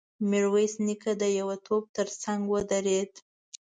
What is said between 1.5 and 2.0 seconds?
توپ